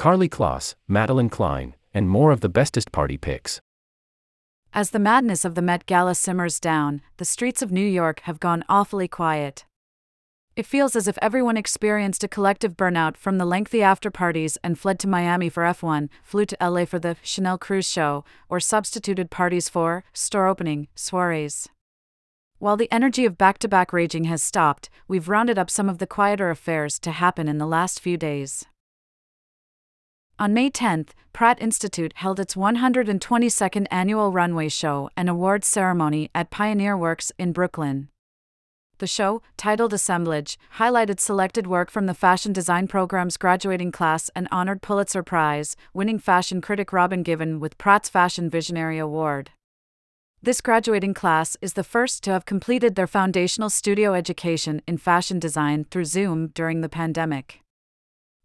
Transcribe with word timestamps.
Karlie 0.00 0.30
Kloss, 0.30 0.76
Madelyn 0.88 1.30
Cline, 1.30 1.76
and 1.92 2.08
more 2.08 2.32
of 2.32 2.40
the 2.40 2.48
bestest 2.48 2.90
party 2.90 3.18
pics. 3.18 3.60
As 4.72 4.92
the 4.92 4.98
madness 4.98 5.44
of 5.44 5.54
the 5.54 5.60
Met 5.60 5.84
Gala 5.84 6.14
simmers 6.14 6.58
down, 6.58 7.02
the 7.18 7.26
streets 7.26 7.60
of 7.60 7.70
New 7.70 7.86
York 7.86 8.20
have 8.20 8.40
gone 8.40 8.64
awfully 8.66 9.06
quiet. 9.06 9.66
It 10.56 10.64
feels 10.64 10.96
as 10.96 11.06
if 11.06 11.18
everyone 11.20 11.58
experienced 11.58 12.24
a 12.24 12.28
collective 12.28 12.78
burnout 12.78 13.18
from 13.18 13.36
the 13.36 13.44
lengthy 13.44 13.82
after 13.82 14.10
parties 14.10 14.56
and 14.64 14.78
fled 14.78 14.98
to 15.00 15.06
Miami 15.06 15.50
for 15.50 15.64
F1, 15.64 16.08
flew 16.22 16.46
to 16.46 16.56
LA 16.62 16.86
for 16.86 16.98
the 16.98 17.18
Chanel 17.22 17.58
cruise 17.58 17.86
show, 17.86 18.24
or 18.48 18.58
substituted 18.58 19.30
parties 19.30 19.68
for 19.68 20.02
store 20.14 20.46
opening 20.46 20.88
soirees. 20.94 21.68
While 22.58 22.78
the 22.78 22.90
energy 22.90 23.26
of 23.26 23.36
back 23.36 23.58
to 23.58 23.68
back 23.68 23.92
raging 23.92 24.24
has 24.24 24.42
stopped, 24.42 24.88
we've 25.08 25.28
rounded 25.28 25.58
up 25.58 25.68
some 25.68 25.90
of 25.90 25.98
the 25.98 26.06
quieter 26.06 26.48
affairs 26.48 26.98
to 27.00 27.10
happen 27.10 27.48
in 27.48 27.58
the 27.58 27.66
last 27.66 28.00
few 28.00 28.16
days. 28.16 28.64
On 30.40 30.54
May 30.54 30.70
10th, 30.70 31.08
Pratt 31.34 31.60
Institute 31.60 32.14
held 32.16 32.40
its 32.40 32.54
122nd 32.54 33.86
annual 33.90 34.32
runway 34.32 34.70
show 34.70 35.10
and 35.14 35.28
awards 35.28 35.66
ceremony 35.66 36.30
at 36.34 36.48
Pioneer 36.48 36.96
Works 36.96 37.30
in 37.38 37.52
Brooklyn. 37.52 38.08
The 39.00 39.06
show, 39.06 39.42
titled 39.58 39.92
Assemblage, 39.92 40.58
highlighted 40.78 41.20
selected 41.20 41.66
work 41.66 41.90
from 41.90 42.06
the 42.06 42.14
fashion 42.14 42.54
design 42.54 42.88
program's 42.88 43.36
graduating 43.36 43.92
class 43.92 44.30
and 44.34 44.48
honored 44.50 44.80
Pulitzer 44.80 45.22
Prize 45.22 45.76
winning 45.92 46.18
fashion 46.18 46.62
critic 46.62 46.90
Robin 46.90 47.22
Givhan 47.22 47.60
with 47.60 47.76
Pratt's 47.76 48.08
Fashion 48.08 48.48
Visionary 48.48 48.96
Award. 48.96 49.50
This 50.42 50.62
graduating 50.62 51.12
class 51.12 51.58
is 51.60 51.74
the 51.74 51.84
first 51.84 52.24
to 52.24 52.30
have 52.30 52.46
completed 52.46 52.94
their 52.94 53.06
foundational 53.06 53.68
studio 53.68 54.14
education 54.14 54.80
in 54.86 54.96
fashion 54.96 55.38
design 55.38 55.84
through 55.90 56.06
Zoom 56.06 56.46
during 56.54 56.80
the 56.80 56.88
pandemic. 56.88 57.60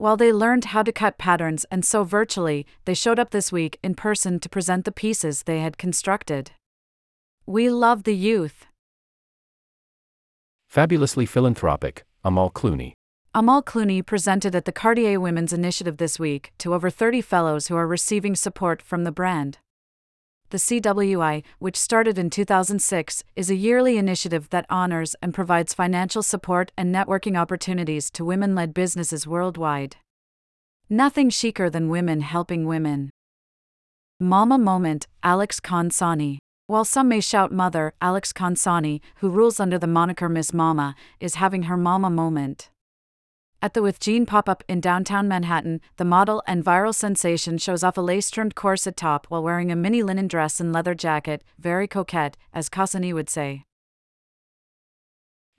While 0.00 0.16
they 0.16 0.32
learned 0.32 0.64
how 0.72 0.82
to 0.82 0.92
cut 0.92 1.18
patterns 1.18 1.66
and 1.70 1.84
sew 1.84 2.04
virtually, 2.04 2.64
they 2.86 2.94
showed 2.94 3.18
up 3.18 3.32
this 3.32 3.52
week 3.52 3.78
in 3.82 3.94
person 3.94 4.40
to 4.40 4.48
present 4.48 4.86
the 4.86 4.92
pieces 4.92 5.42
they 5.42 5.60
had 5.60 5.76
constructed. 5.76 6.52
We 7.44 7.68
love 7.68 8.04
the 8.04 8.16
youth. 8.16 8.64
Fabulously 10.70 11.26
philanthropic, 11.26 12.06
Amal 12.24 12.50
Clooney. 12.50 12.94
Amal 13.34 13.62
Clooney 13.62 14.00
presented 14.00 14.54
at 14.54 14.64
the 14.64 14.72
Cartier 14.72 15.20
Women's 15.20 15.52
Initiative 15.52 15.98
this 15.98 16.18
week 16.18 16.54
to 16.56 16.72
over 16.72 16.88
30 16.88 17.20
fellows 17.20 17.66
who 17.66 17.76
are 17.76 17.86
receiving 17.86 18.34
support 18.34 18.80
from 18.80 19.04
the 19.04 19.12
brand. 19.12 19.58
The 20.50 20.58
CWI, 20.58 21.44
which 21.60 21.76
started 21.76 22.18
in 22.18 22.28
2006, 22.28 23.22
is 23.36 23.50
a 23.50 23.54
yearly 23.54 23.96
initiative 23.96 24.50
that 24.50 24.66
honors 24.68 25.14
and 25.22 25.32
provides 25.32 25.72
financial 25.72 26.24
support 26.24 26.72
and 26.76 26.92
networking 26.92 27.38
opportunities 27.38 28.10
to 28.10 28.24
women 28.24 28.56
led 28.56 28.74
businesses 28.74 29.28
worldwide. 29.28 29.94
Nothing 30.88 31.30
chicer 31.30 31.70
than 31.70 31.88
women 31.88 32.22
helping 32.22 32.66
women. 32.66 33.10
Mama 34.18 34.58
Moment, 34.58 35.06
Alex 35.22 35.60
Consani. 35.60 36.38
While 36.66 36.84
some 36.84 37.08
may 37.08 37.20
shout 37.20 37.52
mother, 37.52 37.94
Alex 38.00 38.32
Consani, 38.32 39.00
who 39.16 39.30
rules 39.30 39.60
under 39.60 39.78
the 39.78 39.86
moniker 39.86 40.28
Miss 40.28 40.52
Mama, 40.52 40.96
is 41.20 41.36
having 41.36 41.64
her 41.64 41.76
mama 41.76 42.10
moment. 42.10 42.69
At 43.62 43.74
the 43.74 43.82
With 43.82 44.00
Jean 44.00 44.24
pop 44.24 44.48
up 44.48 44.64
in 44.68 44.80
downtown 44.80 45.28
Manhattan, 45.28 45.82
the 45.98 46.04
model 46.04 46.42
and 46.46 46.64
viral 46.64 46.94
sensation 46.94 47.58
shows 47.58 47.84
off 47.84 47.98
a 47.98 48.00
lace 48.00 48.30
trimmed 48.30 48.54
corset 48.54 48.96
top 48.96 49.26
while 49.26 49.42
wearing 49.42 49.70
a 49.70 49.76
mini 49.76 50.02
linen 50.02 50.28
dress 50.28 50.60
and 50.60 50.72
leather 50.72 50.94
jacket, 50.94 51.44
very 51.58 51.86
coquette, 51.86 52.38
as 52.54 52.70
Consani 52.70 53.12
would 53.12 53.28
say. 53.28 53.64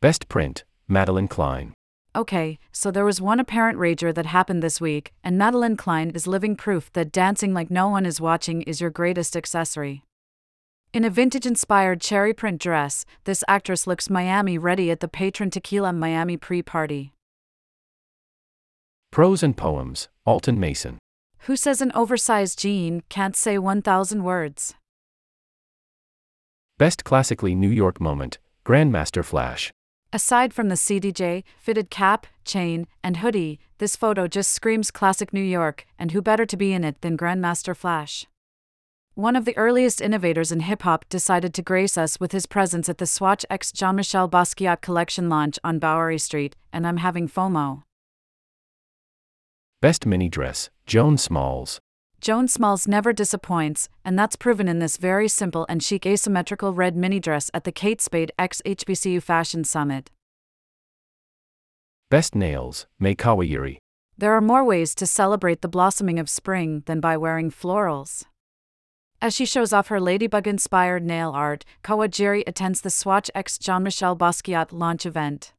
Best 0.00 0.30
print, 0.30 0.64
Madelyn 0.88 1.28
Cline. 1.28 1.74
Okay, 2.16 2.58
so 2.72 2.90
there 2.90 3.04
was 3.04 3.20
one 3.20 3.38
apparent 3.38 3.78
rager 3.78 4.14
that 4.14 4.24
happened 4.24 4.62
this 4.62 4.80
week, 4.80 5.12
and 5.22 5.38
Madelyn 5.38 5.76
Cline 5.76 6.08
is 6.10 6.26
living 6.26 6.56
proof 6.56 6.90
that 6.94 7.12
dancing 7.12 7.52
like 7.52 7.70
no 7.70 7.88
one 7.90 8.06
is 8.06 8.18
watching 8.18 8.62
is 8.62 8.80
your 8.80 8.88
greatest 8.88 9.36
accessory. 9.36 10.04
In 10.94 11.04
a 11.04 11.10
vintage 11.10 11.44
inspired 11.44 12.00
cherry 12.00 12.32
print 12.32 12.62
dress, 12.62 13.04
this 13.24 13.44
actress 13.46 13.86
looks 13.86 14.08
Miami 14.08 14.56
ready 14.56 14.90
at 14.90 15.00
the 15.00 15.06
Patron 15.06 15.50
Tequila 15.50 15.92
Miami 15.92 16.38
pre 16.38 16.62
party. 16.62 17.12
Prose 19.12 19.42
and 19.42 19.56
Poems, 19.56 20.08
Alton 20.24 20.60
Mason. 20.60 20.96
Who 21.40 21.56
says 21.56 21.80
an 21.80 21.90
oversized 21.96 22.60
jean 22.60 23.02
can't 23.08 23.34
say 23.34 23.58
1,000 23.58 24.22
words? 24.22 24.74
Best 26.78 27.02
Classically 27.02 27.56
New 27.56 27.70
York 27.70 28.00
Moment, 28.00 28.38
Grandmaster 28.64 29.24
Flash. 29.24 29.72
Aside 30.12 30.54
from 30.54 30.68
the 30.68 30.76
CDJ, 30.76 31.42
fitted 31.58 31.90
cap, 31.90 32.28
chain, 32.44 32.86
and 33.02 33.16
hoodie, 33.16 33.58
this 33.78 33.96
photo 33.96 34.28
just 34.28 34.52
screams 34.52 34.92
classic 34.92 35.32
New 35.32 35.42
York, 35.42 35.86
and 35.98 36.12
who 36.12 36.22
better 36.22 36.46
to 36.46 36.56
be 36.56 36.72
in 36.72 36.84
it 36.84 37.00
than 37.00 37.18
Grandmaster 37.18 37.76
Flash? 37.76 38.28
One 39.14 39.34
of 39.34 39.44
the 39.44 39.56
earliest 39.56 40.00
innovators 40.00 40.52
in 40.52 40.60
hip 40.60 40.82
hop 40.82 41.04
decided 41.08 41.52
to 41.54 41.62
grace 41.62 41.98
us 41.98 42.20
with 42.20 42.30
his 42.30 42.46
presence 42.46 42.88
at 42.88 42.98
the 42.98 43.06
Swatch 43.06 43.44
X 43.50 43.72
Jean 43.72 43.96
Michel 43.96 44.28
Basquiat 44.28 44.80
collection 44.80 45.28
launch 45.28 45.58
on 45.64 45.80
Bowery 45.80 46.18
Street, 46.18 46.54
and 46.72 46.86
I'm 46.86 46.98
having 46.98 47.28
FOMO. 47.28 47.82
Best 49.82 50.04
Mini 50.04 50.28
Dress, 50.28 50.68
Joan 50.86 51.16
Smalls. 51.16 51.80
Joan 52.20 52.48
Smalls 52.48 52.86
never 52.86 53.14
disappoints, 53.14 53.88
and 54.04 54.18
that's 54.18 54.36
proven 54.36 54.68
in 54.68 54.78
this 54.78 54.98
very 54.98 55.26
simple 55.26 55.64
and 55.70 55.82
chic 55.82 56.04
asymmetrical 56.04 56.74
red 56.74 56.94
mini 56.94 57.18
dress 57.18 57.50
at 57.54 57.64
the 57.64 57.72
Kate 57.72 58.02
Spade 58.02 58.30
X 58.38 58.60
HBCU 58.66 59.22
Fashion 59.22 59.64
Summit. 59.64 60.10
Best 62.10 62.34
Nails, 62.34 62.86
Mai 62.98 63.14
Kawajiri. 63.14 63.78
There 64.18 64.34
are 64.34 64.42
more 64.42 64.64
ways 64.64 64.94
to 64.96 65.06
celebrate 65.06 65.62
the 65.62 65.68
blossoming 65.68 66.18
of 66.18 66.28
spring 66.28 66.82
than 66.84 67.00
by 67.00 67.16
wearing 67.16 67.50
florals. 67.50 68.24
As 69.22 69.34
she 69.34 69.46
shows 69.46 69.72
off 69.72 69.88
her 69.88 69.98
ladybug 69.98 70.46
inspired 70.46 71.04
nail 71.04 71.30
art, 71.30 71.64
Kawajiri 71.82 72.42
attends 72.46 72.82
the 72.82 72.90
Swatch 72.90 73.30
X 73.34 73.56
Jean 73.56 73.84
Michel 73.84 74.14
Basquiat 74.14 74.72
launch 74.72 75.06
event. 75.06 75.54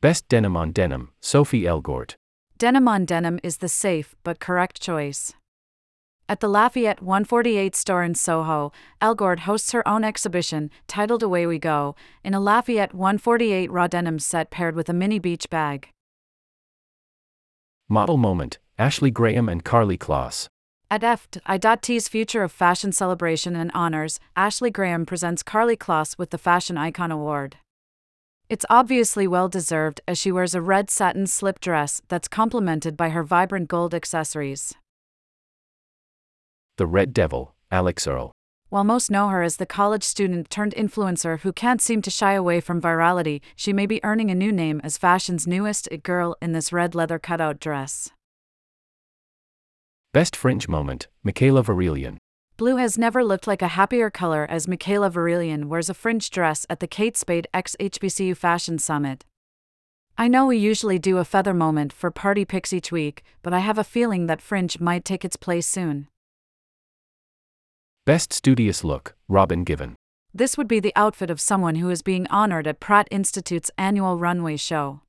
Best 0.00 0.28
Denim 0.28 0.56
on 0.56 0.70
Denim, 0.70 1.10
Sophie 1.20 1.62
Elgort. 1.62 2.14
Denim 2.58 2.88
on 2.88 3.04
denim 3.04 3.38
is 3.44 3.58
the 3.58 3.68
safe 3.68 4.16
but 4.24 4.40
correct 4.40 4.82
choice. 4.82 5.32
At 6.28 6.40
the 6.40 6.48
Lafayette 6.48 7.00
148 7.00 7.76
store 7.76 8.02
in 8.02 8.16
Soho, 8.16 8.72
Elgort 9.00 9.40
hosts 9.40 9.70
her 9.70 9.86
own 9.86 10.02
exhibition, 10.02 10.72
titled 10.88 11.22
Away 11.22 11.46
We 11.46 11.60
Go, 11.60 11.94
in 12.24 12.34
a 12.34 12.40
Lafayette 12.40 12.92
148 12.92 13.70
raw 13.70 13.86
denim 13.86 14.18
set 14.18 14.50
paired 14.50 14.74
with 14.74 14.88
a 14.88 14.92
mini 14.92 15.20
beach 15.20 15.48
bag. 15.48 15.90
Model 17.88 18.16
Moment, 18.16 18.58
Ashley 18.76 19.12
Graham 19.12 19.48
and 19.48 19.64
Karlie 19.64 19.96
Kloss. 19.96 20.48
At 20.90 21.02
FIT's 21.04 22.08
Future 22.08 22.42
of 22.42 22.50
Fashion 22.50 22.90
Celebration 22.90 23.54
and 23.54 23.70
Honors, 23.72 24.18
Ashley 24.34 24.72
Graham 24.72 25.06
presents 25.06 25.44
Karlie 25.44 25.76
Kloss 25.78 26.18
with 26.18 26.30
the 26.30 26.38
Fashion 26.38 26.76
Icon 26.76 27.12
Award. 27.12 27.58
It's 28.50 28.64
obviously 28.70 29.26
well 29.26 29.50
deserved 29.50 30.00
as 30.08 30.16
she 30.16 30.32
wears 30.32 30.54
a 30.54 30.62
red 30.62 30.88
satin 30.88 31.26
slip 31.26 31.60
dress 31.60 32.00
that's 32.08 32.28
complemented 32.28 32.96
by 32.96 33.10
her 33.10 33.22
vibrant 33.22 33.68
gold 33.68 33.94
accessories. 33.94 34.74
The 36.78 36.86
Red 36.86 37.12
Devil, 37.12 37.54
Alex 37.70 38.06
Earle. 38.06 38.32
While 38.70 38.84
most 38.84 39.10
know 39.10 39.28
her 39.28 39.42
as 39.42 39.58
the 39.58 39.66
college 39.66 40.02
student 40.02 40.48
turned 40.48 40.74
influencer 40.74 41.40
who 41.40 41.52
can't 41.52 41.82
seem 41.82 42.00
to 42.00 42.10
shy 42.10 42.32
away 42.32 42.60
from 42.60 42.80
virality, 42.80 43.42
she 43.54 43.74
may 43.74 43.84
be 43.84 44.02
earning 44.02 44.30
a 44.30 44.34
new 44.34 44.52
name 44.52 44.80
as 44.82 44.96
fashion's 44.96 45.46
newest 45.46 45.86
girl 46.02 46.34
in 46.40 46.52
this 46.52 46.72
red 46.72 46.94
leather 46.94 47.18
cutout 47.18 47.60
dress. 47.60 48.12
Best 50.14 50.34
Fringe 50.34 50.68
Moment, 50.68 51.06
Michaela 51.22 51.62
Varillion. 51.62 52.16
Blue 52.58 52.74
has 52.74 52.98
never 52.98 53.22
looked 53.22 53.46
like 53.46 53.62
a 53.62 53.68
happier 53.68 54.10
color 54.10 54.44
as 54.50 54.66
Michaela 54.66 55.10
Varillion 55.10 55.66
wears 55.66 55.88
a 55.88 55.94
fringe 55.94 56.28
dress 56.28 56.66
at 56.68 56.80
the 56.80 56.88
Kate 56.88 57.16
Spade 57.16 57.46
X 57.54 57.76
HBCU 57.78 58.36
Fashion 58.36 58.80
Summit. 58.80 59.24
I 60.18 60.26
know 60.26 60.44
we 60.44 60.56
usually 60.56 60.98
do 60.98 61.18
a 61.18 61.24
feather 61.24 61.54
moment 61.54 61.92
for 61.92 62.10
party 62.10 62.44
pics 62.44 62.72
each 62.72 62.90
week, 62.90 63.22
but 63.42 63.54
I 63.54 63.60
have 63.60 63.78
a 63.78 63.84
feeling 63.84 64.26
that 64.26 64.42
fringe 64.42 64.80
might 64.80 65.04
take 65.04 65.24
its 65.24 65.36
place 65.36 65.68
soon. 65.68 66.08
Best 68.04 68.32
Studious 68.32 68.82
Look, 68.82 69.14
Robin 69.28 69.64
Givhan. 69.64 69.94
This 70.34 70.58
would 70.58 70.66
be 70.66 70.80
the 70.80 70.96
outfit 70.96 71.30
of 71.30 71.40
someone 71.40 71.76
who 71.76 71.90
is 71.90 72.02
being 72.02 72.26
honored 72.26 72.66
at 72.66 72.80
Pratt 72.80 73.06
Institute's 73.12 73.70
annual 73.78 74.18
runway 74.18 74.56
show. 74.56 75.02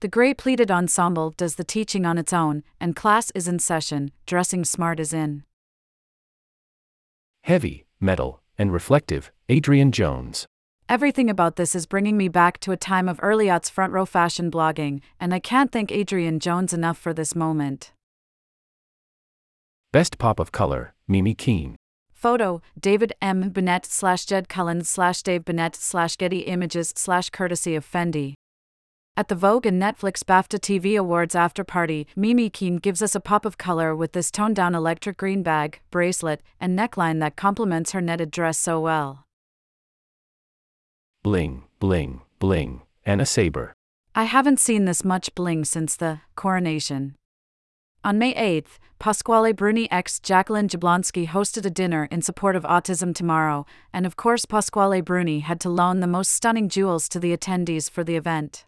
The 0.00 0.08
gray 0.08 0.34
pleated 0.34 0.72
ensemble 0.72 1.30
does 1.30 1.54
the 1.54 1.62
teaching 1.62 2.04
on 2.04 2.18
its 2.18 2.32
own, 2.32 2.64
and 2.80 2.96
class 2.96 3.30
is 3.36 3.46
in 3.46 3.60
session, 3.60 4.10
dressing 4.26 4.64
smart 4.64 4.98
is 4.98 5.12
in. 5.12 5.44
Heavy, 7.46 7.86
metal, 8.00 8.42
and 8.58 8.72
reflective, 8.72 9.30
Adrian 9.48 9.92
Jones. 9.92 10.48
Everything 10.88 11.30
about 11.30 11.54
this 11.54 11.76
is 11.76 11.86
bringing 11.86 12.16
me 12.16 12.26
back 12.26 12.58
to 12.58 12.72
a 12.72 12.76
time 12.76 13.08
of 13.08 13.20
early 13.22 13.46
aughts 13.46 13.70
front 13.70 13.92
row 13.92 14.04
fashion 14.04 14.50
blogging, 14.50 15.00
and 15.20 15.32
I 15.32 15.38
can't 15.38 15.70
thank 15.70 15.92
Adrian 15.92 16.40
Jones 16.40 16.72
enough 16.72 16.98
for 16.98 17.14
this 17.14 17.36
moment. 17.36 17.92
Best 19.92 20.18
Pop 20.18 20.40
of 20.40 20.50
Color, 20.50 20.92
Mimi 21.06 21.36
Keene. 21.36 21.76
Photo, 22.12 22.62
David 22.80 23.12
M. 23.22 23.50
Bennett 23.50 23.86
slash 23.86 24.24
Jed 24.24 24.48
Cullen 24.48 24.82
slash 24.82 25.22
Dave 25.22 25.44
Bennett 25.44 25.76
slash 25.76 26.16
Getty 26.16 26.40
Images 26.40 26.92
slash 26.96 27.30
courtesy 27.30 27.76
of 27.76 27.88
Fendi. 27.88 28.34
At 29.18 29.28
the 29.28 29.34
Vogue 29.34 29.64
and 29.64 29.80
Netflix 29.80 30.22
BAFTA 30.22 30.58
TV 30.58 30.98
Awards 30.98 31.34
after 31.34 31.64
party, 31.64 32.06
Mimi 32.14 32.50
Keene 32.50 32.76
gives 32.76 33.00
us 33.00 33.14
a 33.14 33.20
pop 33.20 33.46
of 33.46 33.56
color 33.56 33.96
with 33.96 34.12
this 34.12 34.30
toned 34.30 34.56
down 34.56 34.74
electric 34.74 35.16
green 35.16 35.42
bag, 35.42 35.80
bracelet, 35.90 36.42
and 36.60 36.78
neckline 36.78 37.18
that 37.20 37.34
complements 37.34 37.92
her 37.92 38.02
netted 38.02 38.30
dress 38.30 38.58
so 38.58 38.78
well. 38.78 39.24
Bling, 41.22 41.64
bling, 41.80 42.20
bling, 42.38 42.82
and 43.06 43.22
a 43.22 43.24
saber. 43.24 43.72
I 44.14 44.24
haven't 44.24 44.60
seen 44.60 44.84
this 44.84 45.02
much 45.02 45.34
bling 45.34 45.64
since 45.64 45.96
the 45.96 46.20
coronation. 46.34 47.16
On 48.04 48.18
May 48.18 48.34
8th, 48.34 48.76
Pasquale 48.98 49.52
Bruni 49.52 49.90
ex 49.90 50.20
Jacqueline 50.20 50.68
Jablonski 50.68 51.26
hosted 51.26 51.64
a 51.64 51.70
dinner 51.70 52.06
in 52.10 52.20
support 52.20 52.54
of 52.54 52.64
Autism 52.64 53.14
Tomorrow, 53.14 53.64
and 53.94 54.04
of 54.04 54.16
course, 54.16 54.44
Pasquale 54.44 55.00
Bruni 55.00 55.40
had 55.40 55.58
to 55.60 55.70
loan 55.70 56.00
the 56.00 56.06
most 56.06 56.32
stunning 56.32 56.68
jewels 56.68 57.08
to 57.08 57.18
the 57.18 57.34
attendees 57.34 57.90
for 57.90 58.04
the 58.04 58.16
event. 58.16 58.66